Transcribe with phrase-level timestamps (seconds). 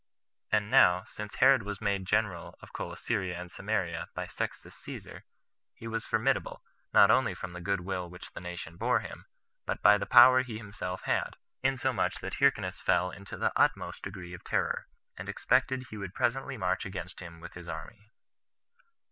[0.51, 5.25] And now, since Herod was made general of Coelesyria and Samaria by Sextus Caesar,
[5.75, 9.27] he was formidable, not only from the good will which the nation bore him,
[9.67, 14.33] but by the power he himself had; insomuch that Hyrcanus fell into the utmost degree
[14.33, 14.87] of terror,
[15.17, 18.09] and expected he would presently march against him with his army.